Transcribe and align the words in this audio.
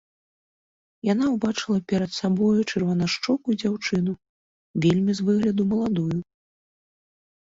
Яна 1.07 1.25
ўбачыла 1.33 1.77
перад 1.91 2.11
сабою 2.19 2.61
чырванашчокую 2.71 3.55
дзяўчыну, 3.61 4.13
вельмі 4.87 5.11
з 5.21 5.27
выгляду 5.29 5.63
маладую. 5.75 6.09